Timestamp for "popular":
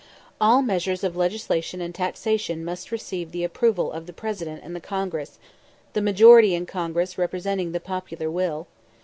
7.79-8.31